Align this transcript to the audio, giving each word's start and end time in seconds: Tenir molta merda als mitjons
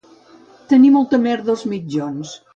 Tenir 0.71 0.89
molta 0.95 1.21
merda 1.27 1.55
als 1.57 1.63
mitjons 1.77 2.35